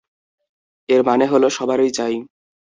এর 0.89 1.01
মানে 1.03 1.25
হলো, 1.25 1.47
সবারই 1.49 1.91
চাই! 1.91 2.15